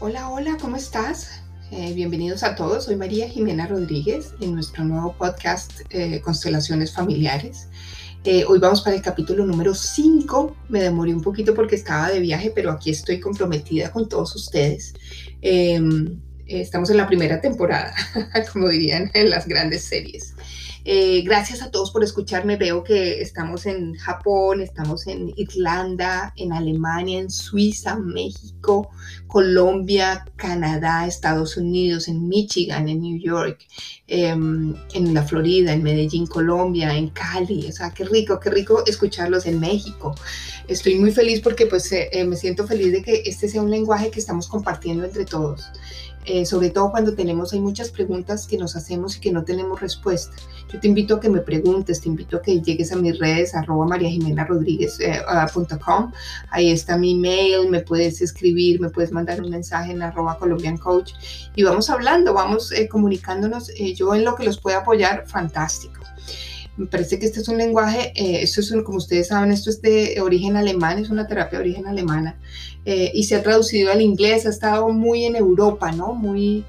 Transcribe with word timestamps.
Hola, 0.00 0.30
hola, 0.30 0.56
¿cómo 0.60 0.76
estás? 0.76 1.40
Eh, 1.72 1.92
bienvenidos 1.92 2.44
a 2.44 2.54
todos. 2.54 2.84
Soy 2.84 2.94
María 2.94 3.28
Jimena 3.28 3.66
Rodríguez 3.66 4.32
en 4.40 4.54
nuestro 4.54 4.84
nuevo 4.84 5.12
podcast 5.18 5.72
eh, 5.90 6.20
Constelaciones 6.20 6.94
Familiares. 6.94 7.66
Eh, 8.22 8.44
hoy 8.46 8.60
vamos 8.60 8.82
para 8.82 8.94
el 8.94 9.02
capítulo 9.02 9.44
número 9.44 9.74
5. 9.74 10.56
Me 10.68 10.82
demoré 10.82 11.12
un 11.12 11.20
poquito 11.20 11.52
porque 11.52 11.74
estaba 11.74 12.10
de 12.10 12.20
viaje, 12.20 12.52
pero 12.54 12.70
aquí 12.70 12.90
estoy 12.90 13.18
comprometida 13.18 13.90
con 13.90 14.08
todos 14.08 14.36
ustedes. 14.36 14.94
Em, 15.42 16.20
estamos 16.46 16.90
en 16.90 16.98
la 16.98 17.08
primera 17.08 17.40
temporada, 17.40 17.92
como 18.52 18.68
dirían 18.68 19.10
en 19.14 19.30
las 19.30 19.48
grandes 19.48 19.82
series. 19.82 20.32
Eh, 20.90 21.20
gracias 21.20 21.60
a 21.60 21.70
todos 21.70 21.90
por 21.90 22.02
escucharme. 22.02 22.56
Veo 22.56 22.82
que 22.82 23.20
estamos 23.20 23.66
en 23.66 23.92
Japón, 23.96 24.62
estamos 24.62 25.06
en 25.06 25.34
Irlanda, 25.36 26.32
en 26.34 26.54
Alemania, 26.54 27.18
en 27.18 27.30
Suiza, 27.30 27.96
México, 27.96 28.88
Colombia, 29.26 30.24
Canadá, 30.36 31.06
Estados 31.06 31.58
Unidos, 31.58 32.08
en 32.08 32.26
Michigan, 32.26 32.88
en 32.88 33.02
New 33.02 33.18
York, 33.20 33.66
em, 34.06 34.74
en 34.94 35.12
la 35.12 35.22
Florida, 35.24 35.74
en 35.74 35.82
Medellín, 35.82 36.26
Colombia, 36.26 36.96
en 36.96 37.10
Cali. 37.10 37.68
O 37.68 37.72
sea, 37.72 37.90
qué 37.90 38.06
rico, 38.06 38.40
qué 38.40 38.48
rico 38.48 38.82
escucharlos 38.86 39.44
en 39.44 39.60
México. 39.60 40.14
Estoy 40.68 40.98
muy 40.98 41.12
feliz 41.12 41.40
porque 41.40 41.66
pues 41.66 41.90
eh, 41.92 42.10
me 42.26 42.36
siento 42.36 42.66
feliz 42.66 42.92
de 42.92 43.02
que 43.02 43.22
este 43.24 43.48
sea 43.48 43.62
un 43.62 43.70
lenguaje 43.70 44.10
que 44.10 44.20
estamos 44.20 44.48
compartiendo 44.48 45.04
entre 45.04 45.24
todos. 45.24 45.70
Eh, 46.30 46.44
sobre 46.44 46.68
todo 46.68 46.90
cuando 46.90 47.14
tenemos, 47.14 47.54
hay 47.54 47.60
muchas 47.60 47.90
preguntas 47.90 48.46
que 48.46 48.58
nos 48.58 48.76
hacemos 48.76 49.16
y 49.16 49.20
que 49.20 49.32
no 49.32 49.44
tenemos 49.44 49.80
respuesta. 49.80 50.36
Yo 50.70 50.78
te 50.78 50.86
invito 50.86 51.14
a 51.14 51.20
que 51.20 51.30
me 51.30 51.40
preguntes, 51.40 52.02
te 52.02 52.08
invito 52.08 52.36
a 52.36 52.42
que 52.42 52.60
llegues 52.60 52.92
a 52.92 52.96
mis 52.96 53.18
redes, 53.18 53.54
arroba 53.54 53.86
mariajimenarodríguez.com. 53.86 56.12
Eh, 56.12 56.16
Ahí 56.50 56.70
está 56.70 56.98
mi 56.98 57.12
email, 57.12 57.70
me 57.70 57.80
puedes 57.80 58.20
escribir, 58.20 58.78
me 58.78 58.90
puedes 58.90 59.10
mandar 59.10 59.40
un 59.40 59.48
mensaje 59.48 59.92
en 59.92 60.02
arroba 60.02 60.36
colombian 60.36 60.76
coach 60.76 61.12
y 61.56 61.62
vamos 61.62 61.88
hablando, 61.88 62.34
vamos 62.34 62.72
eh, 62.72 62.88
comunicándonos. 62.88 63.72
yo 63.96 64.14
en 64.14 64.26
lo 64.26 64.34
que 64.34 64.44
los 64.44 64.60
pueda 64.60 64.80
apoyar, 64.80 65.26
fantástico. 65.26 66.02
Me 66.78 66.86
parece 66.86 67.18
que 67.18 67.26
este 67.26 67.40
es 67.40 67.48
un 67.48 67.58
lenguaje, 67.58 68.12
esto 68.14 68.60
es, 68.60 68.72
como 68.84 68.98
ustedes 68.98 69.26
saben, 69.26 69.50
esto 69.50 69.68
es 69.68 69.82
de 69.82 70.20
origen 70.22 70.56
alemán, 70.56 70.98
es 70.98 71.10
una 71.10 71.26
terapia 71.26 71.58
de 71.58 71.64
origen 71.64 71.88
alemana. 71.88 72.38
Eh, 72.84 73.10
y 73.12 73.24
se 73.24 73.34
ha 73.34 73.42
traducido 73.42 73.90
al 73.90 74.00
inglés, 74.00 74.46
ha 74.46 74.50
estado 74.50 74.88
muy 74.90 75.24
en 75.24 75.34
Europa, 75.34 75.90
¿no? 75.90 76.14
Muy, 76.14 76.64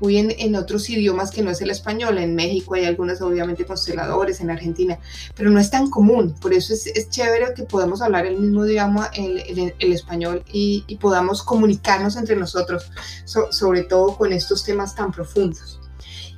muy 0.00 0.18
en, 0.18 0.56
otros 0.56 0.90
idiomas 0.90 1.30
que 1.30 1.42
no 1.42 1.50
es 1.52 1.60
el 1.60 1.70
español. 1.70 2.18
En 2.18 2.34
México 2.34 2.74
hay 2.74 2.86
algunos, 2.86 3.20
obviamente, 3.20 3.64
consteladores, 3.64 4.40
en 4.40 4.50
Argentina, 4.50 4.98
pero 5.36 5.48
no 5.48 5.60
es 5.60 5.70
tan 5.70 5.88
común. 5.90 6.34
Por 6.40 6.52
eso 6.52 6.74
es, 6.74 7.08
chévere 7.10 7.54
que 7.54 7.62
podamos 7.62 8.02
hablar 8.02 8.26
el 8.26 8.40
mismo 8.40 8.66
idioma, 8.66 9.12
el, 9.14 9.74
español, 9.78 10.42
y, 10.52 10.82
y, 10.88 10.96
podamos 10.96 11.44
comunicarnos 11.44 12.16
entre 12.16 12.34
nosotros, 12.34 12.90
sobre 13.24 13.84
todo 13.84 14.16
con 14.18 14.32
estos 14.32 14.64
temas 14.64 14.96
tan 14.96 15.12
profundos. 15.12 15.78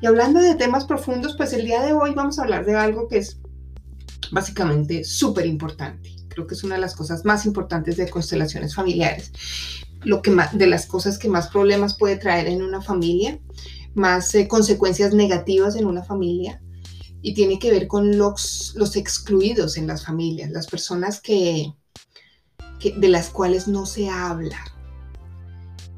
Y 0.05 0.07
hablando 0.07 0.39
de 0.39 0.55
temas 0.55 0.85
profundos, 0.85 1.35
pues 1.35 1.55
el 1.55 1.65
día 1.65 1.81
de 1.81 1.95
hoy 1.95 2.13
vamos 2.13 2.39
a 2.39 2.43
hablar 2.43 2.67
de 2.67 2.77
algo 2.77 3.09
que 3.09 3.17
es 3.17 3.39
básicamente 4.31 5.03
súper 5.03 5.47
importante 5.47 6.15
creo 6.29 6.47
que 6.47 6.55
es 6.55 6.63
una 6.63 6.75
de 6.75 6.83
las 6.83 6.95
cosas 6.95 7.25
más 7.25 7.47
importantes 7.47 7.97
de 7.97 8.11
constelaciones 8.11 8.75
familiares. 8.75 9.33
Lo 10.03 10.21
que 10.21 10.31
más, 10.31 10.59
de 10.59 10.67
las 10.67 10.85
cosas 10.85 11.17
que 11.17 11.31
más 11.31 11.49
problemas 11.49 11.97
puede 11.97 12.17
traer 12.17 12.49
en 12.49 12.63
una 12.63 12.83
familia, 12.83 13.41
más 13.95 14.35
eh, 14.35 14.47
consecuencias 14.47 15.15
negativas 15.15 15.75
en 15.75 15.87
una 15.87 16.05
familia, 16.05 16.61
y 17.23 17.33
tiene 17.33 17.59
que 17.59 17.71
ver 17.71 17.87
con 17.87 18.19
los, 18.19 18.75
excluidos 18.97 19.79
en 19.79 19.87
las 19.87 20.05
familias, 20.05 20.51
las 20.51 20.67
personas 20.67 21.23
que 21.23 21.73
de 22.97 23.09
las 23.09 23.31
cuales 23.31 23.67
no 23.69 23.87
se 23.87 24.11
habla, 24.11 24.59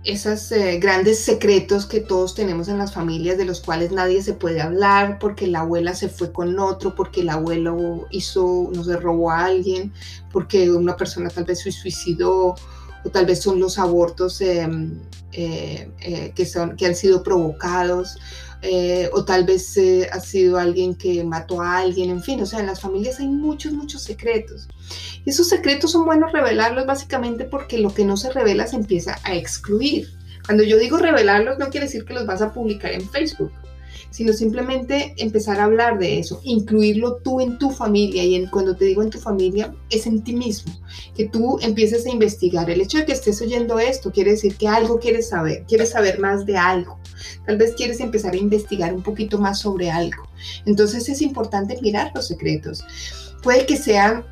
esos 0.07 0.53
eh, 0.53 0.79
grandes 0.79 1.19
secretos 1.19 1.85
que 1.85 2.01
todos 2.01 2.35
tenemos 2.35 2.69
en 2.69 2.79
las 2.79 2.95
familias 2.95 3.37
de 3.37 3.45
los 3.45 3.61
cuales 3.61 3.91
nadie 3.91 4.23
se 4.23 4.35
puede 4.35 4.63
hablar 4.63 5.19
porque 5.19 5.49
la 5.49 5.61
abuela 5.61 5.95
se 5.95 6.09
fue 6.09 6.33
con 6.33 6.59
otro, 6.61 6.95
porque 6.95 7.23
el 7.23 7.29
abuelo 7.29 8.07
hizo, 8.11 8.71
no 8.73 8.85
se 8.85 8.97
robó 8.97 9.33
a 9.33 9.47
alguien, 9.47 9.93
porque 10.33 10.71
una 10.71 10.97
persona 10.97 11.29
tal 11.29 11.45
vez 11.45 11.61
se 11.61 11.73
suicidó 11.73 12.55
o 13.05 13.11
tal 13.11 13.27
vez 13.27 13.43
son 13.43 13.59
los 13.59 13.79
abortos 13.81 14.41
em, 14.41 15.01
eh, 15.33 15.91
eh, 16.01 16.33
que, 16.37 16.47
son, 16.47 16.77
que 16.77 16.87
han 16.87 16.95
sido 16.95 17.25
provocados 17.25 18.17
eh, 18.63 19.11
o 19.13 19.25
tal 19.25 19.45
vez 19.45 19.77
eh, 19.77 20.09
ha 20.13 20.21
sido 20.21 20.59
alguien 20.59 20.95
que 20.95 21.23
mató 21.25 21.61
a 21.61 21.79
alguien, 21.79 22.11
en 22.11 22.23
fin, 22.23 22.41
o 22.43 22.47
sea, 22.47 22.61
en 22.61 22.67
las 22.67 22.81
familias 22.81 23.21
hay 23.21 23.29
muchos, 23.29 23.73
muchos 23.73 24.03
secretos. 24.03 24.69
Y 25.25 25.31
esos 25.31 25.49
secretos 25.49 25.93
son 25.93 26.05
buenos 26.05 26.33
revelarlos 26.33 26.87
básicamente 26.87 27.45
porque 27.45 27.79
lo 27.79 27.93
que 27.93 28.05
no 28.05 28.17
se 28.17 28.33
revela 28.33 28.67
se 28.67 28.77
empieza 28.77 29.19
a 29.25 29.35
excluir. 29.35 30.09
Cuando 30.45 30.63
yo 30.63 30.79
digo 30.79 30.97
revelarlos 30.97 31.59
no 31.59 31.71
quiere 31.71 31.87
decir 31.87 32.05
que 32.05 32.15
los 32.15 32.27
vas 32.27 32.41
a 32.43 32.53
publicar 32.53 32.93
en 32.93 33.09
Facebook, 33.11 33.53
sino 34.11 34.33
simplemente 34.33 35.15
empezar 35.19 35.61
a 35.61 35.65
hablar 35.65 35.99
de 35.99 36.19
eso, 36.19 36.41
incluirlo 36.45 37.17
tú 37.17 37.41
en 37.41 37.59
tu 37.59 37.71
familia 37.71 38.25
y 38.25 38.35
en, 38.35 38.47
cuando 38.47 38.77
te 38.77 38.85
digo 38.85 39.03
en 39.03 39.11
tu 39.11 39.19
familia 39.19 39.75
es 39.91 40.07
en 40.07 40.23
ti 40.23 40.35
mismo, 40.35 40.73
que 41.15 41.29
tú 41.29 41.59
empieces 41.61 42.07
a 42.07 42.11
investigar. 42.11 42.71
El 42.71 42.81
hecho 42.81 42.99
de 42.99 43.07
que 43.07 43.13
estés 43.13 43.41
oyendo 43.43 43.79
esto 43.79 44.13
quiere 44.13 44.33
decir 44.33 44.57
que 44.57 44.69
algo 44.69 44.99
quieres 44.99 45.29
saber, 45.29 45.65
quieres 45.67 45.91
saber 45.91 46.19
más 46.19 46.47
de 46.47 46.57
algo. 46.57 46.99
Tal 47.47 47.57
vez 47.57 47.75
quieres 47.75 48.01
empezar 48.01 48.35
a 48.35 48.39
investigar 48.39 48.93
un 48.93 49.03
poquito 49.03 49.39
más 49.39 49.61
sobre 49.61 49.91
algo. 49.91 50.29
Entonces 50.67 51.09
es 51.09 51.23
importante 51.23 51.79
mirar 51.81 52.13
los 52.15 52.29
secretos. 52.29 52.85
Puede 53.43 53.67
que 53.67 53.77
sean 53.77 54.25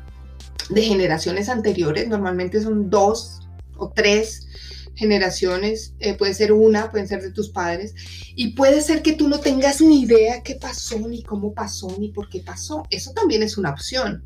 de 0.69 0.81
generaciones 0.81 1.49
anteriores, 1.49 2.07
normalmente 2.07 2.61
son 2.61 2.89
dos 2.89 3.41
o 3.77 3.89
tres 3.89 4.47
generaciones, 4.95 5.93
eh, 5.99 6.13
puede 6.15 6.33
ser 6.33 6.51
una, 6.53 6.91
pueden 6.91 7.07
ser 7.07 7.21
de 7.21 7.31
tus 7.31 7.49
padres, 7.49 7.93
y 8.35 8.53
puede 8.53 8.81
ser 8.81 9.01
que 9.01 9.13
tú 9.13 9.27
no 9.27 9.39
tengas 9.39 9.81
ni 9.81 10.01
idea 10.01 10.43
qué 10.43 10.55
pasó, 10.55 10.99
ni 11.07 11.23
cómo 11.23 11.53
pasó, 11.53 11.95
ni 11.99 12.09
por 12.09 12.29
qué 12.29 12.39
pasó. 12.39 12.83
Eso 12.89 13.11
también 13.11 13.43
es 13.43 13.57
una 13.57 13.71
opción. 13.71 14.23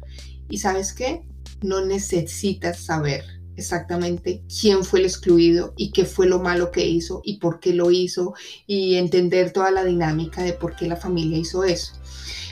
Y 0.49 0.59
sabes 0.59 0.93
qué? 0.93 1.21
No 1.61 1.85
necesitas 1.85 2.79
saber 2.79 3.23
exactamente 3.59 4.41
quién 4.61 4.83
fue 4.83 4.99
el 4.99 5.05
excluido 5.05 5.73
y 5.77 5.91
qué 5.91 6.05
fue 6.05 6.27
lo 6.27 6.39
malo 6.39 6.71
que 6.71 6.87
hizo 6.87 7.21
y 7.23 7.37
por 7.37 7.59
qué 7.59 7.73
lo 7.73 7.91
hizo 7.91 8.33
y 8.65 8.95
entender 8.95 9.51
toda 9.51 9.69
la 9.69 9.83
dinámica 9.83 10.41
de 10.41 10.53
por 10.53 10.75
qué 10.75 10.87
la 10.87 10.95
familia 10.95 11.37
hizo 11.37 11.63
eso. 11.63 11.93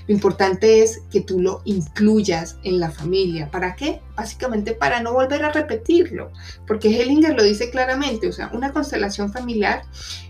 Lo 0.07 0.13
importante 0.13 0.83
es 0.83 1.01
que 1.11 1.21
tú 1.21 1.39
lo 1.39 1.61
incluyas 1.65 2.57
en 2.63 2.79
la 2.79 2.91
familia. 2.91 3.49
¿Para 3.51 3.75
qué? 3.75 4.01
Básicamente 4.15 4.73
para 4.73 5.01
no 5.01 5.13
volver 5.13 5.43
a 5.43 5.51
repetirlo, 5.51 6.31
porque 6.65 6.89
Hellinger 6.89 7.35
lo 7.35 7.43
dice 7.43 7.69
claramente, 7.69 8.27
o 8.27 8.31
sea, 8.31 8.49
una 8.53 8.71
constelación 8.71 9.31
familiar, 9.31 9.83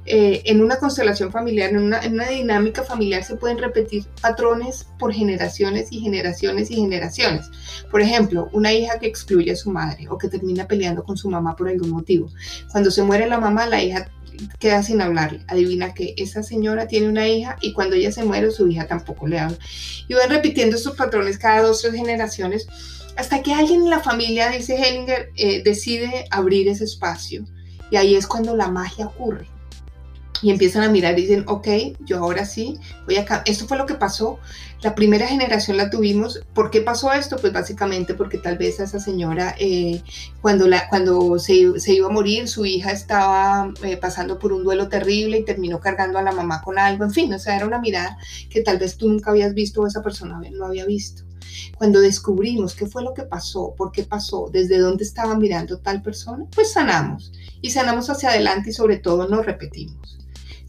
eh, 0.05 0.41
en 0.45 0.61
una 0.61 0.77
constelación 0.77 1.31
familiar, 1.31 1.69
en 1.69 1.77
una, 1.77 1.99
en 2.01 2.13
una 2.13 2.27
dinámica 2.27 2.83
familiar 2.83 3.23
se 3.23 3.35
pueden 3.35 3.57
repetir 3.57 4.05
patrones 4.21 4.87
por 4.99 5.13
generaciones 5.13 5.91
y 5.91 5.99
generaciones 5.99 6.71
y 6.71 6.75
generaciones. 6.75 7.49
Por 7.91 8.01
ejemplo, 8.01 8.49
una 8.53 8.73
hija 8.73 8.99
que 8.99 9.07
excluye 9.07 9.51
a 9.51 9.55
su 9.55 9.69
madre 9.69 10.07
o 10.09 10.17
que 10.17 10.27
termina 10.27 10.67
peleando 10.67 11.03
con 11.03 11.17
su 11.17 11.29
mamá 11.29 11.55
por 11.55 11.69
algún 11.69 11.91
motivo. 11.91 12.29
Cuando 12.71 12.91
se 12.91 13.03
muere 13.03 13.27
la 13.27 13.39
mamá, 13.39 13.67
la 13.67 13.81
hija 13.81 14.09
queda 14.59 14.83
sin 14.83 15.01
hablarle. 15.01 15.41
Adivina 15.47 15.93
que 15.93 16.13
esa 16.17 16.43
señora 16.43 16.87
tiene 16.87 17.09
una 17.09 17.27
hija 17.27 17.57
y 17.61 17.73
cuando 17.73 17.95
ella 17.95 18.11
se 18.11 18.23
muere 18.23 18.51
su 18.51 18.67
hija 18.67 18.87
tampoco 18.87 19.27
le 19.27 19.39
habla. 19.39 19.57
Y 20.07 20.13
van 20.13 20.29
repitiendo 20.29 20.75
estos 20.75 20.95
patrones 20.95 21.37
cada 21.37 21.61
dos 21.61 21.79
o 21.79 21.89
tres 21.89 21.99
generaciones 21.99 22.67
hasta 23.15 23.41
que 23.41 23.53
alguien 23.53 23.81
en 23.81 23.89
la 23.89 23.99
familia, 23.99 24.49
dice 24.49 24.75
Hellinger, 24.75 25.31
eh, 25.35 25.63
decide 25.63 26.25
abrir 26.29 26.67
ese 26.67 26.83
espacio. 26.83 27.45
Y 27.89 27.95
ahí 27.95 28.15
es 28.15 28.27
cuando 28.27 28.55
la 28.55 28.69
magia 28.69 29.07
ocurre 29.07 29.47
y 30.41 30.51
empiezan 30.51 30.83
a 30.83 30.89
mirar 30.89 31.17
y 31.17 31.23
dicen, 31.23 31.43
ok, 31.47 31.67
yo 32.05 32.19
ahora 32.19 32.45
sí, 32.45 32.79
voy 33.05 33.17
acá. 33.17 33.43
Esto 33.45 33.67
fue 33.67 33.77
lo 33.77 33.85
que 33.85 33.95
pasó. 33.95 34.39
La 34.81 34.93
primera 34.93 35.27
generación 35.27 35.77
la 35.77 35.89
tuvimos. 35.89 36.41
¿Por 36.53 36.69
qué 36.69 36.81
pasó 36.81 37.11
esto? 37.11 37.37
Pues 37.37 37.51
básicamente 37.51 38.13
porque 38.13 38.37
tal 38.37 38.57
vez 38.57 38.79
a 38.79 38.83
esa 38.83 38.99
señora, 38.99 39.55
eh, 39.59 40.03
cuando, 40.41 40.67
la, 40.67 40.87
cuando 40.89 41.39
se, 41.39 41.79
se, 41.79 41.93
iba 41.93 42.07
a 42.07 42.11
morir, 42.11 42.47
su 42.47 42.65
hija 42.65 42.91
estaba 42.91 43.73
eh, 43.83 43.97
pasando 43.97 44.37
por 44.37 44.53
un 44.53 44.63
duelo 44.63 44.87
terrible 44.87 45.39
y 45.39 45.45
terminó 45.45 45.79
cargando 45.79 46.19
a 46.19 46.21
la 46.21 46.31
mamá 46.31 46.61
con 46.61 46.77
algo. 46.77 47.03
En 47.03 47.11
fin, 47.11 47.33
o 47.33 47.39
sea, 47.39 47.55
era 47.55 47.65
una 47.65 47.79
mirada 47.79 48.17
que 48.49 48.61
tal 48.61 48.77
vez 48.77 48.97
tú 48.97 49.09
nunca 49.09 49.31
habías 49.31 49.53
visto 49.53 49.81
o 49.81 49.87
esa 49.87 50.03
persona 50.03 50.39
no 50.51 50.65
había 50.65 50.85
visto. 50.85 51.23
Cuando 51.77 51.99
descubrimos 51.99 52.75
qué 52.75 52.85
fue 52.85 53.03
lo 53.03 53.13
que 53.13 53.23
pasó, 53.23 53.73
por 53.75 53.91
qué 53.91 54.03
pasó, 54.03 54.49
desde 54.51 54.77
dónde 54.77 55.03
estaba 55.03 55.35
mirando 55.35 55.79
tal 55.79 56.01
persona, 56.01 56.45
pues 56.53 56.71
sanamos. 56.71 57.31
Y 57.61 57.71
sanamos 57.71 58.09
hacia 58.09 58.29
adelante 58.29 58.69
y 58.69 58.73
sobre 58.73 58.97
todo 58.97 59.27
no 59.27 59.41
repetimos. 59.41 60.16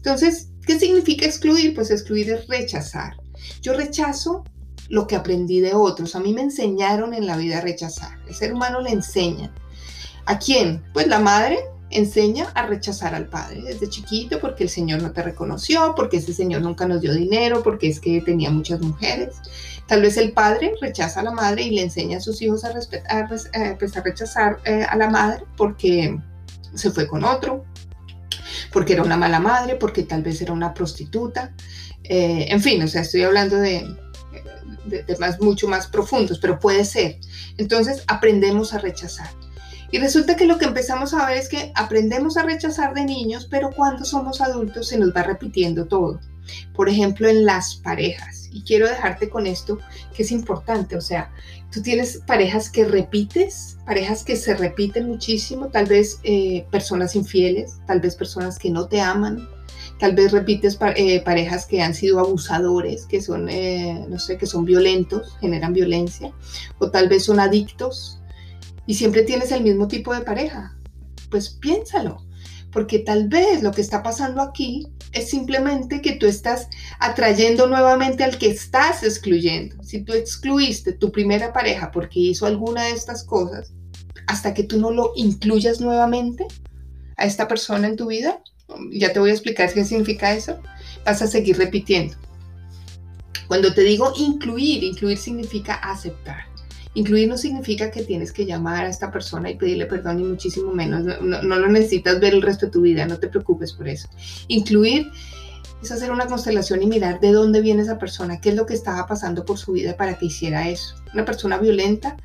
Entonces, 0.09 0.49
¿qué 0.65 0.79
significa 0.79 1.27
excluir? 1.27 1.75
Pues 1.75 1.91
excluir 1.91 2.31
es 2.31 2.47
rechazar. 2.47 3.13
Yo 3.61 3.73
rechazo 3.73 4.43
lo 4.89 5.05
que 5.05 5.15
aprendí 5.15 5.59
de 5.59 5.75
otros. 5.75 6.15
A 6.15 6.19
mí 6.19 6.33
me 6.33 6.41
enseñaron 6.41 7.13
en 7.13 7.27
la 7.27 7.37
vida 7.37 7.59
a 7.59 7.61
rechazar. 7.61 8.17
El 8.27 8.33
ser 8.33 8.51
humano 8.51 8.81
le 8.81 8.89
enseña. 8.89 9.53
¿A 10.25 10.39
quién? 10.39 10.83
Pues 10.93 11.05
la 11.05 11.19
madre 11.19 11.59
enseña 11.91 12.49
a 12.55 12.65
rechazar 12.65 13.13
al 13.13 13.27
padre 13.27 13.61
desde 13.61 13.87
chiquito 13.87 14.39
porque 14.39 14.63
el 14.63 14.69
Señor 14.71 15.03
no 15.03 15.11
te 15.11 15.21
reconoció, 15.21 15.93
porque 15.95 16.17
ese 16.17 16.33
Señor 16.33 16.63
nunca 16.63 16.87
nos 16.87 17.01
dio 17.01 17.13
dinero, 17.13 17.61
porque 17.61 17.87
es 17.87 17.99
que 17.99 18.21
tenía 18.21 18.49
muchas 18.49 18.81
mujeres. 18.81 19.35
Tal 19.85 20.01
vez 20.01 20.17
el 20.17 20.31
padre 20.31 20.73
rechaza 20.81 21.19
a 21.19 21.23
la 21.23 21.31
madre 21.31 21.61
y 21.61 21.69
le 21.69 21.83
enseña 21.83 22.17
a 22.17 22.21
sus 22.21 22.41
hijos 22.41 22.63
a, 22.65 22.71
eh, 22.71 23.75
pues 23.77 23.95
a 23.95 24.01
rechazar 24.01 24.57
eh, 24.65 24.87
a 24.89 24.95
la 24.97 25.07
madre 25.11 25.43
porque 25.55 26.19
se 26.73 26.89
fue 26.89 27.07
con 27.07 27.23
otro, 27.23 27.63
porque 28.71 28.93
era 28.93 29.03
una 29.03 29.17
mala 29.17 29.39
madre, 29.39 29.75
porque 29.75 30.03
tal 30.03 30.23
vez 30.23 30.41
era 30.41 30.53
una 30.53 30.73
prostituta, 30.73 31.53
eh, 32.03 32.47
en 32.49 32.61
fin, 32.61 32.81
o 32.81 32.87
sea, 32.87 33.01
estoy 33.01 33.23
hablando 33.23 33.57
de, 33.57 33.87
de 34.85 35.03
temas 35.03 35.39
mucho 35.39 35.67
más 35.67 35.87
profundos, 35.87 36.39
pero 36.39 36.59
puede 36.59 36.85
ser. 36.85 37.19
Entonces 37.57 38.03
aprendemos 38.07 38.73
a 38.73 38.79
rechazar. 38.79 39.29
Y 39.91 39.97
resulta 39.97 40.35
que 40.35 40.45
lo 40.45 40.57
que 40.57 40.65
empezamos 40.65 41.13
a 41.13 41.27
ver 41.27 41.37
es 41.37 41.49
que 41.49 41.71
aprendemos 41.75 42.37
a 42.37 42.43
rechazar 42.43 42.93
de 42.93 43.05
niños, 43.05 43.47
pero 43.49 43.71
cuando 43.71 44.05
somos 44.05 44.39
adultos 44.39 44.87
se 44.87 44.99
nos 44.99 45.15
va 45.15 45.23
repitiendo 45.23 45.85
todo. 45.85 46.19
Por 46.73 46.89
ejemplo, 46.89 47.27
en 47.27 47.45
las 47.45 47.75
parejas. 47.75 48.49
Y 48.51 48.63
quiero 48.63 48.87
dejarte 48.87 49.29
con 49.29 49.47
esto 49.47 49.79
que 50.15 50.23
es 50.23 50.31
importante. 50.31 50.95
O 50.95 51.01
sea, 51.01 51.31
tú 51.71 51.81
tienes 51.81 52.21
parejas 52.25 52.69
que 52.69 52.85
repites, 52.85 53.77
parejas 53.85 54.23
que 54.23 54.35
se 54.35 54.55
repiten 54.55 55.07
muchísimo, 55.07 55.67
tal 55.67 55.85
vez 55.85 56.19
eh, 56.23 56.65
personas 56.71 57.15
infieles, 57.15 57.79
tal 57.85 57.99
vez 57.99 58.15
personas 58.15 58.57
que 58.57 58.71
no 58.71 58.87
te 58.87 59.01
aman, 59.01 59.47
tal 59.99 60.15
vez 60.15 60.31
repites 60.31 60.79
eh, 60.95 61.21
parejas 61.21 61.65
que 61.65 61.81
han 61.81 61.93
sido 61.93 62.19
abusadores, 62.19 63.05
que 63.05 63.21
son, 63.21 63.49
eh, 63.49 64.05
no 64.09 64.17
sé, 64.17 64.37
que 64.37 64.45
son 64.45 64.65
violentos, 64.65 65.37
generan 65.39 65.73
violencia, 65.73 66.33
o 66.79 66.89
tal 66.89 67.09
vez 67.09 67.25
son 67.25 67.39
adictos, 67.39 68.19
y 68.87 68.95
siempre 68.95 69.23
tienes 69.23 69.51
el 69.51 69.61
mismo 69.61 69.87
tipo 69.87 70.13
de 70.15 70.21
pareja, 70.21 70.75
pues 71.29 71.49
piénsalo, 71.49 72.23
porque 72.71 72.99
tal 72.99 73.27
vez 73.27 73.63
lo 73.63 73.71
que 73.71 73.81
está 73.81 74.03
pasando 74.03 74.41
aquí 74.41 74.87
es 75.11 75.29
simplemente 75.29 76.01
que 76.01 76.13
tú 76.13 76.27
estás 76.27 76.67
atrayendo 76.99 77.67
nuevamente 77.67 78.23
al 78.23 78.37
que 78.37 78.49
estás 78.49 79.03
excluyendo. 79.03 79.81
Si 79.83 80.01
tú 80.01 80.13
excluiste 80.13 80.93
tu 80.93 81.11
primera 81.11 81.51
pareja 81.51 81.91
porque 81.91 82.19
hizo 82.19 82.45
alguna 82.45 82.85
de 82.85 82.91
estas 82.91 83.23
cosas, 83.23 83.73
hasta 84.27 84.53
que 84.53 84.63
tú 84.63 84.79
no 84.79 84.91
lo 84.91 85.13
incluyas 85.15 85.81
nuevamente 85.81 86.45
a 87.17 87.25
esta 87.25 87.47
persona 87.47 87.87
en 87.87 87.95
tu 87.95 88.07
vida, 88.07 88.41
ya 88.91 89.11
te 89.11 89.19
voy 89.19 89.31
a 89.31 89.33
explicar 89.33 89.73
qué 89.73 89.83
significa 89.83 90.33
eso, 90.33 90.59
vas 91.05 91.21
a 91.21 91.27
seguir 91.27 91.57
repitiendo. 91.57 92.15
Cuando 93.47 93.73
te 93.73 93.81
digo 93.81 94.13
incluir, 94.15 94.83
incluir 94.83 95.17
significa 95.17 95.73
aceptar. 95.73 96.48
Incluir 96.95 97.29
no 97.29 97.37
significa 97.37 97.91
que 97.91 98.03
tienes 98.03 98.31
que 98.31 98.45
llamar 98.45 98.85
a 98.85 98.89
esta 98.89 99.11
persona 99.11 99.49
y 99.49 99.55
pedirle 99.55 99.85
perdón, 99.85 100.19
y 100.19 100.23
muchísimo 100.23 100.71
menos. 100.71 101.03
No, 101.21 101.41
lo 101.41 101.67
necesitas 101.67 102.19
ver 102.19 102.33
el 102.33 102.41
resto 102.41 102.65
de 102.65 102.71
tu 102.71 102.81
vida, 102.81 103.05
no 103.05 103.17
te 103.17 103.27
preocupes 103.27 103.73
por 103.73 103.87
eso. 103.87 104.09
Incluir 104.47 105.11
es 105.83 105.91
hacer 105.91 106.11
una 106.11 106.27
constelación 106.27 106.81
y 106.81 106.87
mirar 106.87 107.19
de 107.19 107.31
dónde 107.31 107.61
viene 107.61 107.83
esa 107.83 107.99
persona, 107.99 108.41
qué 108.41 108.49
es 108.49 108.55
lo 108.55 108.65
que 108.65 108.73
estaba 108.73 109.05
pasando 109.05 109.45
por 109.45 109.57
su 109.57 109.73
vida 109.73 109.95
para 109.95 110.17
que 110.17 110.25
hiciera 110.25 110.67
eso. 110.67 110.95
Una 111.13 111.25
persona 111.25 111.57
violenta 111.57 112.17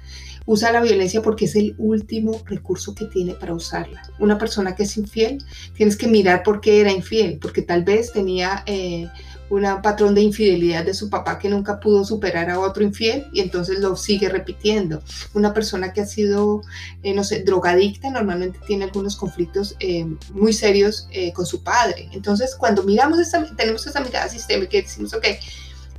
usa 0.46 0.72
la 0.72 0.82
violencia 0.82 1.22
porque 1.22 1.44
es 1.44 1.56
el 1.56 1.75
último 1.78 2.40
recurso 2.46 2.94
que 2.94 3.05
tiene 3.06 3.34
para 3.34 3.55
usarla. 3.55 4.02
Una 4.19 4.38
persona 4.38 4.75
que 4.75 4.84
es 4.84 4.96
infiel, 4.96 5.44
tienes 5.75 5.96
que 5.96 6.08
mirar 6.08 6.43
por 6.43 6.61
qué 6.61 6.81
era 6.81 6.90
infiel, 6.90 7.38
porque 7.40 7.62
tal 7.62 7.84
vez 7.84 8.12
tenía... 8.12 8.62
Eh, 8.66 9.08
un 9.50 9.64
patrón 9.82 10.14
de 10.14 10.23
infidelidad 10.23 10.85
de 10.85 10.94
su 10.94 11.11
papá 11.11 11.38
que 11.38 11.49
nunca 11.49 11.79
pudo 11.79 12.05
superar 12.05 12.50
a 12.50 12.58
otro 12.58 12.82
infiel 12.82 13.26
y 13.32 13.41
entonces 13.41 13.79
lo 13.81 13.96
sigue 13.96 14.29
repitiendo. 14.29 15.02
Una 15.35 15.52
persona 15.52 15.93
que 15.93 16.00
ha 16.00 16.06
sido, 16.06 16.62
eh, 17.02 17.14
no 17.14 17.25
sé, 17.25 17.43
drogadicta 17.43 18.11
normalmente 18.11 18.58
tiene 18.67 18.85
algunos 18.85 19.17
conflictos 19.17 19.76
eh, 19.81 20.06
muy 20.32 20.52
serios 20.52 21.08
eh, 21.12 21.32
con 21.32 21.46
su 21.46 21.62
padre. 21.62 22.08
Entonces, 22.12 22.55
cuando 22.55 22.82
miramos, 22.82 23.19
tenemos 23.56 23.87
esa 23.87 24.00
mirada 24.00 24.29
sistémica 24.29 24.76
y 24.76 24.82
decimos, 24.82 25.12
ok, 25.14 25.26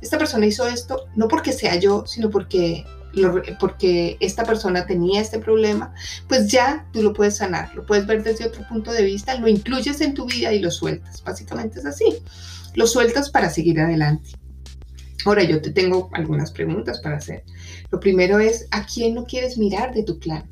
esta 0.00 0.18
persona 0.18 0.46
hizo 0.46 0.66
esto 0.66 1.06
no 1.14 1.26
porque 1.28 1.52
sea 1.52 1.76
yo, 1.76 2.04
sino 2.06 2.30
porque 2.30 2.84
porque 3.58 4.18
esta 4.20 4.44
persona 4.44 4.84
tenía 4.84 5.22
este 5.22 5.38
problema, 5.38 5.94
pues 6.28 6.48
ya 6.48 6.86
tú 6.92 7.02
lo 7.02 7.14
puedes 7.14 7.36
sanar, 7.36 7.74
lo 7.74 7.86
puedes 7.86 8.06
ver 8.06 8.22
desde 8.22 8.44
otro 8.44 8.68
punto 8.68 8.92
de 8.92 9.04
vista, 9.04 9.34
lo 9.38 9.48
incluyes 9.48 10.02
en 10.02 10.12
tu 10.12 10.26
vida 10.26 10.52
y 10.52 10.58
lo 10.58 10.70
sueltas. 10.70 11.24
Básicamente 11.24 11.78
es 11.78 11.86
así 11.86 12.04
lo 12.76 12.86
sueltas 12.86 13.30
para 13.30 13.50
seguir 13.50 13.80
adelante. 13.80 14.30
Ahora 15.24 15.42
yo 15.42 15.60
te 15.60 15.70
tengo 15.70 16.08
algunas 16.12 16.52
preguntas 16.52 17.00
para 17.00 17.16
hacer. 17.16 17.42
Lo 17.90 17.98
primero 17.98 18.38
es, 18.38 18.68
¿a 18.70 18.86
quién 18.86 19.14
no 19.14 19.24
quieres 19.24 19.58
mirar 19.58 19.92
de 19.92 20.04
tu 20.04 20.20
clan? 20.20 20.48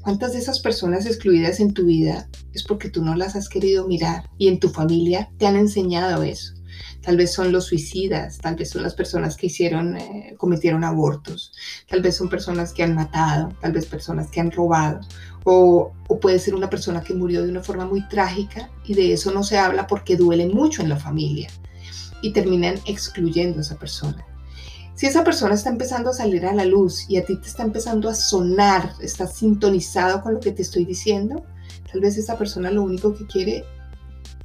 ¿Cuántas 0.00 0.32
de 0.32 0.38
esas 0.38 0.60
personas 0.60 1.04
excluidas 1.04 1.60
en 1.60 1.74
tu 1.74 1.84
vida 1.84 2.28
es 2.54 2.64
porque 2.64 2.88
tú 2.88 3.04
no 3.04 3.14
las 3.14 3.36
has 3.36 3.50
querido 3.50 3.86
mirar 3.86 4.30
y 4.38 4.48
en 4.48 4.58
tu 4.58 4.70
familia 4.70 5.30
te 5.36 5.46
han 5.46 5.56
enseñado 5.56 6.22
eso? 6.22 6.54
Tal 7.02 7.16
vez 7.16 7.32
son 7.32 7.52
los 7.52 7.66
suicidas, 7.66 8.38
tal 8.38 8.56
vez 8.56 8.70
son 8.70 8.82
las 8.82 8.94
personas 8.94 9.36
que 9.36 9.48
hicieron, 9.48 9.96
eh, 9.96 10.34
cometieron 10.38 10.84
abortos, 10.84 11.52
tal 11.88 12.00
vez 12.00 12.16
son 12.16 12.30
personas 12.30 12.72
que 12.72 12.82
han 12.82 12.94
matado, 12.94 13.50
tal 13.60 13.72
vez 13.72 13.86
personas 13.86 14.30
que 14.30 14.40
han 14.40 14.50
robado, 14.50 15.00
o, 15.44 15.92
puede 16.20 16.38
ser 16.38 16.54
una 16.54 16.68
persona 16.68 17.02
que 17.02 17.14
murió 17.14 17.42
de 17.42 17.50
una 17.50 17.62
forma 17.62 17.86
muy 17.86 18.06
trágica 18.08 18.70
y 18.84 18.94
de 18.94 19.12
eso 19.12 19.30
no 19.30 19.42
se 19.42 19.58
habla 19.58 19.86
porque 19.86 20.16
duele 20.16 20.46
mucho 20.46 20.82
en 20.82 20.88
la 20.88 20.96
familia 20.96 21.48
y 22.20 22.32
terminan 22.32 22.74
excluyendo 22.86 23.58
a 23.58 23.62
esa 23.62 23.76
persona. 23.76 24.26
Si 24.94 25.06
esa 25.06 25.24
persona 25.24 25.54
está 25.54 25.70
empezando 25.70 26.10
a 26.10 26.14
salir 26.14 26.44
a 26.44 26.52
la 26.52 26.66
luz 26.66 27.08
y 27.08 27.16
a 27.16 27.24
ti 27.24 27.36
te 27.36 27.48
está 27.48 27.62
empezando 27.62 28.08
a 28.08 28.14
sonar, 28.14 28.92
estás 29.00 29.36
sintonizado 29.36 30.22
con 30.22 30.34
lo 30.34 30.40
que 30.40 30.52
te 30.52 30.62
estoy 30.62 30.84
diciendo, 30.84 31.42
tal 31.90 32.00
vez 32.00 32.18
esa 32.18 32.36
persona 32.36 32.70
lo 32.70 32.82
único 32.82 33.14
que 33.14 33.26
quiere 33.26 33.64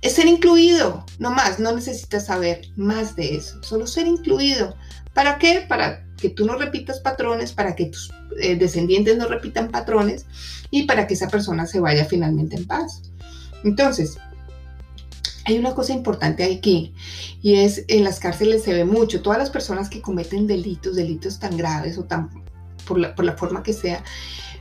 es 0.06 0.14
ser 0.14 0.28
incluido, 0.28 1.04
no 1.18 1.32
más, 1.32 1.58
no 1.58 1.72
necesitas 1.72 2.28
saber 2.28 2.62
más 2.76 3.16
de 3.16 3.38
eso, 3.38 3.64
solo 3.64 3.88
ser 3.88 4.06
incluido. 4.06 4.76
¿Para 5.16 5.40
qué? 5.40 5.66
Para 5.68 6.06
que 6.16 6.30
tú 6.30 6.46
no 6.46 6.60
repitas 6.60 7.00
patrones, 7.00 7.54
para 7.54 7.76
que 7.76 7.88
tus 7.88 8.14
eh, 8.40 8.56
descendientes 8.56 9.18
no 9.18 9.28
repitan 9.28 9.72
patrones 9.72 10.28
y 10.70 10.84
para 10.84 11.08
que 11.08 11.16
esa 11.16 11.28
persona 11.28 11.66
se 11.66 11.80
vaya 11.80 12.06
finalmente 12.06 12.56
en 12.56 12.68
paz. 12.68 13.02
Entonces, 13.64 14.20
hay 15.46 15.58
una 15.58 15.74
cosa 15.74 15.94
importante 15.94 16.44
aquí 16.44 16.94
y 17.42 17.56
es 17.56 17.84
en 17.88 18.04
las 18.04 18.20
cárceles 18.20 18.62
se 18.62 18.74
ve 18.74 18.86
mucho, 18.86 19.24
todas 19.24 19.40
las 19.40 19.50
personas 19.50 19.90
que 19.90 20.04
cometen 20.04 20.46
delitos, 20.46 20.96
delitos 20.96 21.40
tan 21.40 21.58
graves 21.58 21.98
o 21.98 22.04
tan 22.04 22.30
por 22.86 23.00
la, 23.00 23.38
forma 23.38 23.64
que 23.64 23.74
sea, 23.74 24.04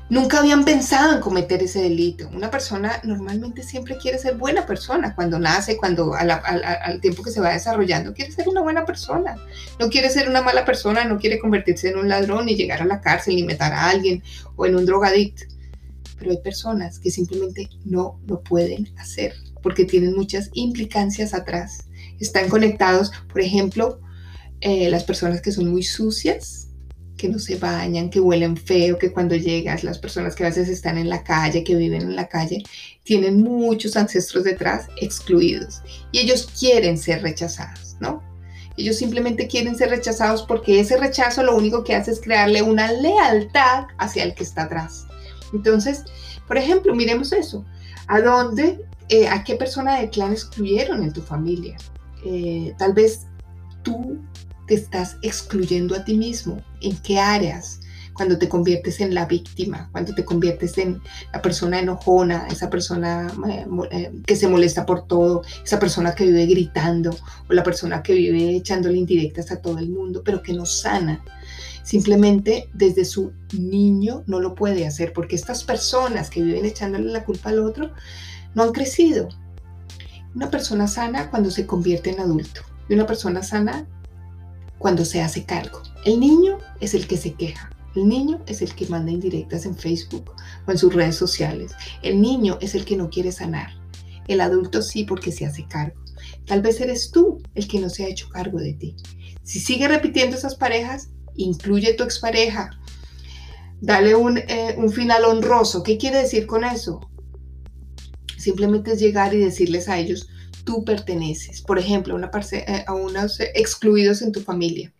nunca 0.09 0.38
habían 0.38 0.65
pensado 0.65 1.15
en 1.15 1.21
cometer 1.21 1.62
ese 1.62 1.82
delito. 1.82 2.29
Una 2.32 2.50
persona 2.50 3.00
normalmente 3.05 3.62
siempre 3.62 3.97
quiere 3.97 4.19
ser 4.19 4.37
buena 4.37 4.67
persona 4.67 5.15
cuando 5.15 5.38
nace, 5.38 5.76
cuando 5.76 6.15
al, 6.15 7.00
tiempo 7.00 7.23
que 7.23 7.31
se 7.31 7.41
va 7.41 7.53
desarrollando, 7.53 8.15
quiere 8.15 8.32
ser 8.32 8.49
una 8.49 8.61
buena 8.61 8.85
persona. 8.85 9.37
No 9.79 9.88
quiere 9.88 10.11
ser 10.11 10.29
una 10.29 10.43
mala 10.43 10.65
persona, 10.65 11.05
no 11.05 11.19
quiere 11.19 11.38
convertirse 11.38 11.88
en 11.88 11.99
un 11.99 12.09
ladrón 12.09 12.47
ni 12.47 12.56
llegar 12.56 12.82
a 12.82 12.87
la 12.87 13.00
cárcel 13.00 13.37
ni 13.37 13.44
matar 13.44 13.73
a 13.73 13.88
alguien 13.88 14.23
o 14.56 14.67
en 14.67 14.77
un 14.77 14.87
drogadicto. 14.87 15.44
Pero 16.19 16.31
hay 16.31 16.39
personas 16.39 16.98
que 16.98 17.10
simplemente 17.10 17.69
no 17.84 18.20
lo 18.27 18.43
pueden 18.43 18.93
hacer 18.98 19.34
porque 19.65 19.87
tienen 19.87 20.15
muchas 20.15 20.51
implicancias 20.53 21.32
atrás. 21.32 21.87
Están 22.20 22.51
conectados, 22.51 23.10
por 23.32 23.41
ejemplo, 23.41 23.98
eh, 24.60 24.89
las 24.91 25.05
personas 25.05 25.41
que 25.41 25.53
son 25.53 25.70
muy 25.70 25.82
sucias, 25.82 26.69
que 27.17 27.29
no 27.29 27.39
se 27.39 27.56
bañan, 27.56 28.11
que 28.11 28.21
huelen 28.21 28.56
feo, 28.56 28.99
que 28.99 29.13
cuando 29.13 29.37
llegas, 29.37 29.85
las 29.85 29.99
personas 29.99 30.35
que 30.35 30.44
a 30.44 30.49
veces 30.49 30.69
están 30.69 30.99
en 30.99 31.09
la 31.09 31.23
calle, 31.23 31.65
que 31.65 31.77
viven 31.77 32.03
en 32.03 32.17
la 32.17 32.29
calle, 32.29 32.63
tienen 33.05 33.43
muchos 33.43 33.97
ancestros 33.97 34.44
detrás 34.44 34.89
excluidos 35.01 35.83
y 36.13 36.21
ellos 36.21 36.49
quieren 36.59 36.99
ser 36.99 37.23
rechazados, 37.23 37.97
¿no? 38.01 38.23
Ellos 38.77 38.97
simplemente 38.97 39.47
quieren 39.47 39.77
ser 39.77 39.91
rechazados 39.91 40.43
porque 40.43 40.81
ese 40.81 40.97
rechazo 40.97 41.44
lo 41.44 41.56
único 41.56 41.85
que 41.85 41.94
hace 41.94 42.11
es 42.11 42.21
crearle 42.21 42.63
una 42.63 42.91
lealtad 42.91 43.87
hacia 43.99 44.25
el 44.25 44.35
que 44.35 44.43
está 44.43 44.65
atrás. 44.65 45.06
Entonces, 45.53 46.05
por 46.49 46.59
ejemplo, 46.59 46.94
miremos 46.94 47.33
eso. 47.33 47.65
¿A 48.09 48.21
dónde, 48.21 48.85
eh, 49.09 49.29
a 49.29 49.44
qué 49.44 49.55
persona 49.55 50.01
de 50.01 50.11
clan 50.11 50.33
excluyeron 50.33 51.05
en 51.05 51.13
tu 51.13 51.23
familia? 51.23 51.77
Eh, 52.25 52.75
tal 52.77 52.94
vez 52.94 53.27
tú 53.85 54.19
te 54.67 54.75
estás 54.75 55.17
excluyendo 55.23 55.94
a 55.94 56.05
ti 56.05 56.15
mismo? 56.15 56.63
¿En 56.81 56.97
qué 56.99 57.19
áreas? 57.19 57.81
Cuando 58.15 58.39
te 58.39 58.49
conviertes 58.49 59.01
en 59.01 59.13
la 59.13 59.27
víctima, 59.27 59.89
cuando 59.91 60.15
te 60.15 60.25
conviertes 60.25 60.79
en 60.79 61.03
la 61.33 61.43
persona 61.43 61.81
enojona, 61.81 62.47
esa 62.47 62.71
persona 62.71 63.27
eh, 63.49 63.67
eh, 63.91 64.13
que 64.25 64.37
se 64.37 64.47
molesta 64.47 64.87
por 64.87 65.09
todo, 65.09 65.43
esa 65.65 65.81
persona 65.81 66.15
que 66.15 66.27
vive 66.27 66.47
gritando 66.47 67.11
o 67.49 67.53
la 67.53 67.65
persona 67.65 68.05
que 68.05 68.15
vive 68.15 68.55
echándole 68.55 68.99
indirectas 68.99 69.51
a 69.51 69.61
todo 69.61 69.79
el 69.79 69.89
mundo, 69.89 70.23
pero 70.25 70.43
que 70.43 70.53
no 70.53 70.65
sana. 70.65 71.25
Simplemente 71.83 72.71
desde 72.73 73.05
su 73.05 73.33
niño 73.53 74.25
no 74.27 74.41
lo 74.41 74.55
puede 74.55 74.87
hacer 74.87 75.13
porque 75.13 75.37
estas 75.37 75.65
personas 75.65 76.31
que 76.31 76.41
viven 76.41 76.65
echándole 76.65 77.13
la 77.13 77.25
culpa 77.25 77.51
al 77.51 77.59
otro 77.59 77.91
no 78.55 78.63
han 78.63 78.73
crecido. 78.73 79.29
Una 80.35 80.51
persona 80.51 80.89
sana 80.89 81.31
cuando 81.31 81.51
se 81.51 81.67
convierte 81.67 82.11
en 82.11 82.21
adulto 82.21 82.63
y 82.89 82.94
una 82.94 83.06
persona 83.06 83.43
sana 83.43 83.87
cuando 84.78 85.04
se 85.04 85.22
hace 85.22 85.44
cargo. 85.44 85.82
El 86.04 86.20
niño 86.20 86.58
es 86.81 86.94
el 86.94 87.06
que 87.06 87.16
se 87.16 87.34
queja. 87.34 87.70
El 87.94 88.08
niño 88.08 88.43
es 88.46 88.60
el 88.60 88.74
que 88.74 88.86
manda 88.86 89.12
indirectas 89.12 89.66
en 89.66 89.76
Facebook 89.76 90.32
o 90.66 90.70
en 90.70 90.78
sus 90.78 90.93
redes 90.93 91.16
sociales. 91.16 91.72
El 92.02 92.20
niño 92.20 92.58
es 92.60 92.74
el 92.74 92.84
que 92.84 92.96
no 92.96 93.08
quiere 93.08 93.31
sanar. 93.31 93.70
El 94.26 94.40
adulto 94.40 94.82
sí 94.82 95.04
porque 95.04 95.32
se 95.32 95.46
hace 95.46 95.66
cargo. 95.66 96.00
Tal 96.46 96.60
vez 96.60 96.81
eres 96.81 97.10
tú 97.10 97.40
el 97.54 97.69
que 97.69 97.81
no 97.81 97.88
se 97.88 98.04
ha 98.04 98.08
hecho 98.08 98.28
cargo 98.28 98.58
de 98.58 98.74
ti. 98.74 98.96
Si 99.43 99.60
sigue 99.60 99.88
repitiendo 99.88 100.36
esas 100.36 100.56
parejas, 100.56 101.10
incluye 101.36 101.94
tu 101.94 102.02
expareja. 102.02 102.70
Dale 103.81 104.14
un, 104.14 104.38
eh, 104.38 104.74
un 104.78 104.90
final 104.90 105.24
honroso. 105.24 105.82
¿Qué 105.82 105.98
quiere 105.98 106.19
decir 106.19 106.46
con 106.46 106.64
eso? 106.64 107.00
Simplemente 108.38 108.93
es 108.93 109.00
llegar 109.00 109.34
y 109.34 109.38
decirles 109.38 109.88
a 109.88 109.98
ellos, 109.98 110.28
tú 110.65 110.85
perteneces. 110.85 111.63
Por 111.63 111.79
ejemplo, 111.79 112.15
una 112.15 112.31
eh, 112.53 112.85
a 112.87 112.94
unos 112.94 113.41
excluidos 113.41 114.23
en 114.23 114.33
tu 114.33 114.41
familia. 114.41 114.93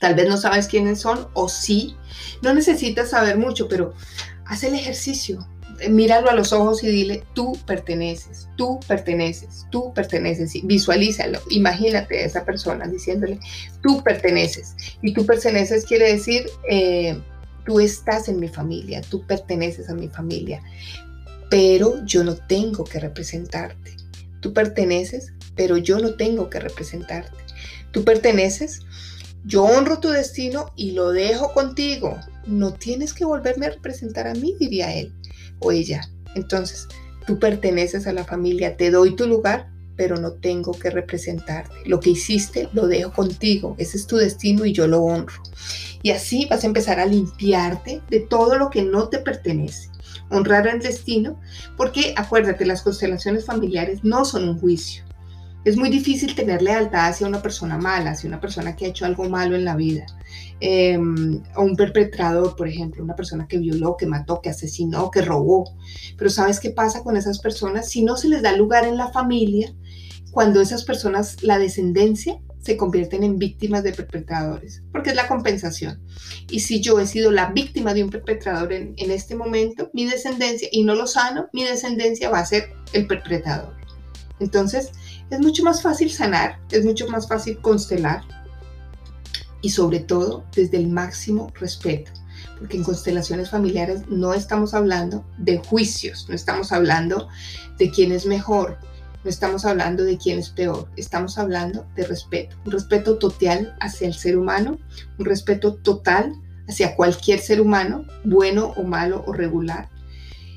Tal 0.00 0.14
vez 0.14 0.28
no 0.28 0.36
sabes 0.36 0.66
quiénes 0.66 1.00
son 1.00 1.28
o 1.34 1.48
sí. 1.48 1.96
No 2.42 2.54
necesitas 2.54 3.10
saber 3.10 3.38
mucho, 3.38 3.68
pero 3.68 3.94
haz 4.46 4.64
el 4.64 4.74
ejercicio. 4.74 5.46
Míralo 5.88 6.28
a 6.28 6.34
los 6.34 6.52
ojos 6.52 6.82
y 6.82 6.88
dile, 6.88 7.22
tú 7.34 7.56
perteneces, 7.64 8.48
tú 8.56 8.80
perteneces, 8.88 9.66
tú 9.70 9.92
perteneces. 9.94 10.52
Visualízalo, 10.64 11.40
imagínate 11.50 12.18
a 12.18 12.26
esa 12.26 12.44
persona 12.44 12.88
diciéndole, 12.88 13.38
tú 13.80 14.02
perteneces. 14.02 14.74
Y 15.02 15.12
tú 15.12 15.24
perteneces 15.24 15.84
quiere 15.84 16.12
decir, 16.12 16.46
eh, 16.68 17.16
tú 17.64 17.78
estás 17.78 18.28
en 18.28 18.40
mi 18.40 18.48
familia, 18.48 19.02
tú 19.02 19.24
perteneces 19.24 19.88
a 19.88 19.94
mi 19.94 20.08
familia, 20.08 20.62
pero 21.48 22.04
yo 22.04 22.24
no 22.24 22.34
tengo 22.34 22.82
que 22.82 22.98
representarte. 22.98 24.07
Tú 24.40 24.52
perteneces, 24.52 25.32
pero 25.54 25.76
yo 25.76 25.98
no 25.98 26.14
tengo 26.14 26.50
que 26.50 26.60
representarte. 26.60 27.36
Tú 27.90 28.04
perteneces, 28.04 28.80
yo 29.44 29.64
honro 29.64 29.98
tu 29.98 30.08
destino 30.08 30.72
y 30.76 30.92
lo 30.92 31.10
dejo 31.10 31.52
contigo. 31.52 32.18
No 32.46 32.74
tienes 32.74 33.12
que 33.14 33.24
volverme 33.24 33.66
a 33.66 33.70
representar 33.70 34.26
a 34.26 34.34
mí, 34.34 34.54
diría 34.58 34.94
él 34.94 35.12
o 35.60 35.72
ella. 35.72 36.08
Entonces, 36.34 36.86
tú 37.26 37.38
perteneces 37.38 38.06
a 38.06 38.12
la 38.12 38.24
familia, 38.24 38.76
te 38.76 38.90
doy 38.90 39.16
tu 39.16 39.26
lugar, 39.26 39.70
pero 39.96 40.16
no 40.16 40.32
tengo 40.32 40.72
que 40.72 40.90
representarte. 40.90 41.74
Lo 41.84 41.98
que 41.98 42.10
hiciste 42.10 42.68
lo 42.72 42.86
dejo 42.86 43.12
contigo, 43.12 43.74
ese 43.78 43.96
es 43.96 44.06
tu 44.06 44.16
destino 44.16 44.64
y 44.64 44.72
yo 44.72 44.86
lo 44.86 45.02
honro. 45.02 45.42
Y 46.02 46.10
así 46.10 46.46
vas 46.48 46.62
a 46.62 46.68
empezar 46.68 47.00
a 47.00 47.06
limpiarte 47.06 48.00
de 48.08 48.20
todo 48.20 48.56
lo 48.56 48.70
que 48.70 48.82
no 48.82 49.08
te 49.08 49.18
pertenece. 49.18 49.90
Honrar 50.30 50.66
el 50.66 50.80
destino, 50.80 51.40
porque 51.76 52.14
acuérdate, 52.16 52.66
las 52.66 52.82
constelaciones 52.82 53.46
familiares 53.46 54.04
no 54.04 54.24
son 54.24 54.48
un 54.48 54.58
juicio. 54.58 55.04
Es 55.64 55.76
muy 55.76 55.90
difícil 55.90 56.34
tener 56.34 56.62
lealtad 56.62 57.08
hacia 57.08 57.26
una 57.26 57.42
persona 57.42 57.76
mala, 57.76 58.12
hacia 58.12 58.28
una 58.28 58.40
persona 58.40 58.76
que 58.76 58.86
ha 58.86 58.88
hecho 58.88 59.04
algo 59.04 59.28
malo 59.28 59.56
en 59.56 59.64
la 59.64 59.76
vida. 59.76 60.06
Em, 60.60 61.42
o 61.56 61.62
un 61.62 61.76
perpetrador, 61.76 62.56
por 62.56 62.68
ejemplo, 62.68 63.02
una 63.02 63.16
persona 63.16 63.46
que 63.46 63.58
violó, 63.58 63.96
que 63.96 64.06
mató, 64.06 64.40
que 64.40 64.50
asesinó, 64.50 65.10
que 65.10 65.22
robó. 65.22 65.76
Pero 66.16 66.30
¿sabes 66.30 66.60
qué 66.60 66.70
pasa 66.70 67.02
con 67.02 67.16
esas 67.16 67.40
personas? 67.40 67.88
Si 67.88 68.02
no 68.02 68.16
se 68.16 68.28
les 68.28 68.42
da 68.42 68.56
lugar 68.56 68.86
en 68.86 68.96
la 68.96 69.10
familia, 69.10 69.74
cuando 70.30 70.60
esas 70.60 70.84
personas, 70.84 71.42
la 71.42 71.58
descendencia, 71.58 72.40
se 72.60 72.76
convierten 72.76 73.22
en 73.24 73.38
víctimas 73.38 73.82
de 73.82 73.92
perpetradores, 73.92 74.82
porque 74.92 75.10
es 75.10 75.16
la 75.16 75.28
compensación. 75.28 76.00
Y 76.50 76.60
si 76.60 76.80
yo 76.80 76.98
he 76.98 77.06
sido 77.06 77.30
la 77.30 77.50
víctima 77.52 77.94
de 77.94 78.04
un 78.04 78.10
perpetrador 78.10 78.72
en, 78.72 78.94
en 78.96 79.10
este 79.10 79.34
momento, 79.34 79.90
mi 79.92 80.06
descendencia, 80.06 80.68
y 80.72 80.84
no 80.84 80.94
lo 80.94 81.06
sano, 81.06 81.48
mi 81.52 81.64
descendencia 81.64 82.30
va 82.30 82.40
a 82.40 82.46
ser 82.46 82.72
el 82.92 83.06
perpetrador. 83.06 83.76
Entonces, 84.40 84.92
es 85.30 85.40
mucho 85.40 85.62
más 85.62 85.82
fácil 85.82 86.10
sanar, 86.10 86.58
es 86.70 86.84
mucho 86.84 87.08
más 87.08 87.28
fácil 87.28 87.58
constelar 87.60 88.22
y 89.60 89.70
sobre 89.70 90.00
todo 90.00 90.44
desde 90.54 90.76
el 90.76 90.88
máximo 90.88 91.52
respeto, 91.58 92.12
porque 92.58 92.76
en 92.76 92.84
constelaciones 92.84 93.50
familiares 93.50 94.02
no 94.08 94.32
estamos 94.34 94.74
hablando 94.74 95.24
de 95.38 95.58
juicios, 95.58 96.26
no 96.28 96.34
estamos 96.34 96.72
hablando 96.72 97.28
de 97.78 97.90
quién 97.90 98.12
es 98.12 98.26
mejor, 98.26 98.78
no 99.28 99.30
estamos 99.30 99.66
hablando 99.66 100.04
de 100.04 100.16
quién 100.16 100.38
es 100.38 100.48
peor, 100.48 100.88
estamos 100.96 101.36
hablando 101.36 101.86
de 101.94 102.06
respeto, 102.06 102.56
un 102.64 102.72
respeto 102.72 103.18
total 103.18 103.76
hacia 103.78 104.06
el 104.06 104.14
ser 104.14 104.38
humano, 104.38 104.78
un 105.18 105.26
respeto 105.26 105.74
total 105.74 106.32
hacia 106.66 106.96
cualquier 106.96 107.38
ser 107.38 107.60
humano, 107.60 108.06
bueno 108.24 108.72
o 108.78 108.84
malo 108.84 109.22
o 109.26 109.34
regular, 109.34 109.90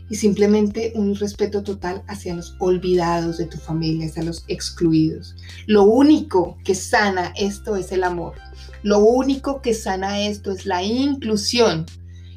y 0.09 0.15
simplemente 0.15 0.93
un 0.95 1.15
respeto 1.15 1.63
total 1.63 2.01
hacia 2.07 2.33
los 2.33 2.55
olvidados 2.59 3.39
de 3.39 3.47
tu 3.47 3.57
familia, 3.57 4.07
hacia 4.07 4.23
los 4.23 4.45
excluidos. 4.47 5.35
Lo 5.67 5.83
único 5.83 6.57
que 6.63 6.73
sana 6.73 7.33
esto 7.35 7.75
es 7.75 7.91
el 7.91 8.05
amor. 8.05 8.35
Lo 8.83 8.99
único 8.99 9.61
que 9.61 9.73
sana 9.73 10.21
esto 10.21 10.53
es 10.53 10.65
la 10.65 10.81
inclusión. 10.81 11.85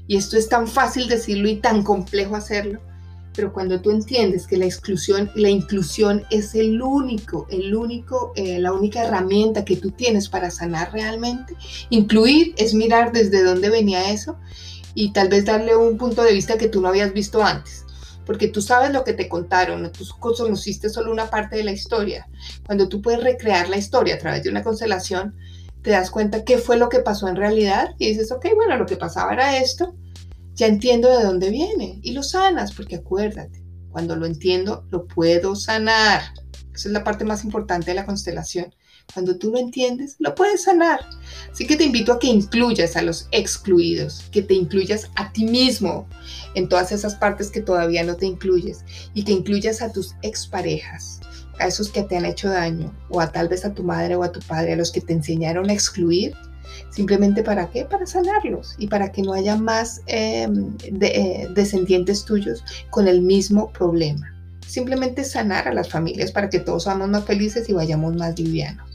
Y 0.09 0.17
esto 0.17 0.37
es 0.37 0.49
tan 0.49 0.67
fácil 0.67 1.09
decirlo 1.09 1.49
y 1.49 1.57
tan 1.57 1.85
complejo 1.85 2.35
hacerlo. 2.35 2.81
Pero 3.35 3.53
cuando 3.53 3.81
tú 3.81 3.91
entiendes 3.91 4.47
que 4.47 4.57
la 4.57 4.65
exclusión, 4.65 5.31
la 5.35 5.49
inclusión 5.49 6.25
es 6.31 6.55
el 6.55 6.81
único, 6.81 7.47
el 7.51 7.75
único, 7.75 8.33
eh, 8.37 8.59
la 8.61 8.73
única 8.73 9.05
herramienta 9.05 9.65
que 9.65 9.77
tú 9.77 9.91
tienes 9.91 10.29
para 10.29 10.51
sanar 10.51 10.93
realmente, 10.93 11.57
incluir 11.91 12.55
es 12.57 12.75
mirar 12.75 13.13
desde 13.13 13.43
dónde 13.43 13.71
venía 13.71 14.11
eso 14.11 14.39
y 14.95 15.13
tal 15.13 15.29
vez 15.29 15.45
darle 15.45 15.75
un 15.75 15.99
punto 15.99 16.23
de 16.23 16.33
vista 16.33 16.57
que 16.57 16.69
tú 16.69 16.81
no 16.81 16.89
habías 16.89 17.13
visto 17.13 17.43
antes. 17.43 17.85
Porque 18.25 18.49
tú 18.49 18.63
sabes 18.63 18.93
lo 18.93 19.05
que 19.05 19.13
te 19.13 19.29
contaron, 19.29 19.91
tú 19.93 20.05
conociste 20.19 20.89
solo 20.89 21.13
una 21.13 21.29
parte 21.29 21.57
de 21.57 21.65
la 21.65 21.73
historia. 21.73 22.27
Cuando 22.65 22.89
tú 22.89 23.03
puedes 23.03 23.23
recrear 23.23 23.69
la 23.69 23.77
historia 23.77 24.15
a 24.15 24.19
través 24.19 24.45
de 24.45 24.51
una 24.51 24.63
constelación, 24.63 25.35
te 25.83 25.91
das 25.91 26.11
cuenta 26.11 26.45
qué 26.45 26.57
fue 26.57 26.79
lo 26.79 26.89
que 26.89 27.01
pasó 27.01 27.29
en 27.29 27.37
realidad 27.37 27.91
y 27.99 28.09
dices, 28.09 28.33
ok, 28.33 28.47
bueno, 28.55 28.79
lo 28.79 28.87
que 28.87 28.97
pasaba 28.97 29.35
era 29.35 29.59
esto, 29.59 29.95
ya 30.55 30.67
entiendo 30.67 31.11
de 31.11 31.25
dónde 31.25 31.51
viene 31.51 31.99
y 32.03 32.13
lo 32.13 32.23
sanas, 32.23 32.73
porque 32.73 32.97
acuérdate, 32.97 33.63
cuando 33.91 34.17
lo 34.17 34.27
entiendo, 34.27 34.87
lo 34.91 35.07
puedo 35.07 35.55
sanar. 35.55 36.23
Esa 36.75 36.89
es 36.89 36.93
la 36.93 37.05
parte 37.05 37.25
más 37.25 37.45
importante 37.45 37.91
de 37.91 37.95
la 37.95 38.07
constelación. 38.07 38.75
Cuando 39.13 39.37
tú 39.37 39.53
lo 39.53 39.59
entiendes, 39.59 40.17
lo 40.19 40.35
puedes 40.35 40.65
sanar. 40.65 41.01
Así 41.53 41.67
que 41.67 41.77
te 41.77 41.85
invito 41.85 42.13
a 42.13 42.19
que 42.19 42.27
incluyas 42.27 42.97
a 42.97 43.03
los 43.03 43.29
excluidos, 43.33 44.25
que 44.33 44.43
te 44.43 44.55
incluyas 44.55 45.11
a 45.15 45.31
ti 45.33 45.45
mismo 45.45 46.09
en 46.55 46.69
todas 46.69 46.91
esas 46.91 47.15
partes 47.15 47.51
que 47.51 47.61
todavía 47.61 48.03
no 48.03 48.17
te 48.17 48.27
incluyes 48.27 48.85
y 49.13 49.25
que 49.25 49.33
incluyas 49.33 49.83
a 49.83 49.93
tus 49.93 50.15
exparejas, 50.23 51.21
a 51.59 51.67
esos 51.67 51.91
que 51.91 52.03
te 52.03 52.17
han 52.17 52.25
hecho 52.25 52.49
daño 52.49 52.93
o 53.11 53.21
a 53.21 53.31
tal 53.31 53.49
vez 53.49 53.65
a 53.65 53.75
tu 53.75 53.85
madre 53.85 54.17
o 54.17 54.25
a 54.25 54.33
tu 54.33 54.41
padre, 54.41 54.73
a 54.73 54.77
los 54.77 54.91
que 54.91 55.01
te 55.01 55.13
enseñaron 55.13 55.71
a 55.71 55.75
excluir. 55.75 56.35
Simplemente 56.91 57.43
para 57.43 57.71
qué? 57.71 57.85
Para 57.85 58.07
sanarlos 58.07 58.75
y 58.79 58.87
para 58.87 59.11
que 59.11 59.23
no 59.23 59.33
haya 59.33 59.57
más 59.57 60.03
em, 60.07 60.77
eh, 60.83 61.49
descendientes 61.55 62.25
tuyos 62.25 62.65
con 62.91 63.09
el 63.09 63.21
mismo 63.23 63.71
problema 63.73 64.35
simplemente 64.67 65.25
sanar 65.25 65.69
a 65.69 65.75
las 65.75 65.89
familias 65.89 66.33
para 66.33 66.49
que 66.51 66.59
todos 66.59 66.85
seamos 66.85 67.09
más 67.09 67.25
felices 67.25 67.69
y 67.69 67.73
vayamos 67.73 68.17
más 68.17 68.39
livianos. 68.39 68.89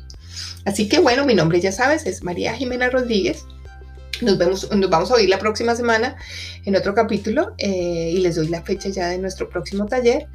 Así 0.65 0.89
que 0.89 0.99
bueno, 0.99 1.25
mi 1.25 1.33
nombre 1.33 1.61
ya 1.61 1.71
sabes, 1.71 2.05
es 2.05 2.23
María 2.23 2.53
Jimena 2.53 2.89
Rodríguez. 2.89 3.45
Nos, 4.21 4.37
vemos, 4.37 4.69
nos 4.75 4.89
vamos 4.89 5.11
a 5.11 5.13
oír 5.13 5.29
la 5.29 5.39
próxima 5.39 5.75
semana 5.75 6.17
en 6.65 6.75
otro 6.75 6.93
capítulo 6.93 7.53
eh, 7.57 8.11
y 8.13 8.19
les 8.19 8.35
doy 8.35 8.49
la 8.49 8.61
fecha 8.61 8.89
ya 8.89 9.07
de 9.07 9.17
nuestro 9.17 9.49
próximo 9.49 9.85
taller. 9.85 10.27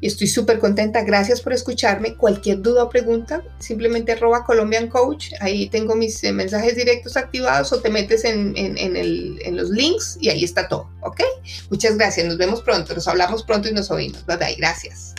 Y 0.00 0.06
estoy 0.06 0.26
súper 0.26 0.58
contenta. 0.58 1.02
Gracias 1.02 1.40
por 1.40 1.52
escucharme. 1.52 2.14
Cualquier 2.14 2.62
duda 2.62 2.84
o 2.84 2.88
pregunta, 2.88 3.42
simplemente 3.58 4.12
arroba 4.12 4.44
Colombian 4.44 4.88
Coach. 4.88 5.32
Ahí 5.40 5.68
tengo 5.68 5.94
mis 5.94 6.22
eh, 6.24 6.32
mensajes 6.32 6.76
directos 6.76 7.16
activados 7.16 7.72
o 7.72 7.80
te 7.80 7.90
metes 7.90 8.24
en, 8.24 8.54
en, 8.56 9.56
los 9.56 9.70
links 9.70 10.18
y 10.20 10.28
ahí 10.28 10.44
está 10.44 10.68
todo. 10.68 10.88
¿Ok? 11.00 11.20
Muchas 11.70 11.96
gracias. 11.96 12.26
Nos 12.26 12.38
vemos 12.38 12.62
pronto. 12.62 12.94
Nos 12.94 13.08
hablamos 13.08 13.42
pronto 13.42 13.68
y 13.68 13.72
nos 13.72 13.90
oímos. 13.90 14.24
Bye 14.26 14.36
bye. 14.36 14.54
Gracias. 14.56 15.14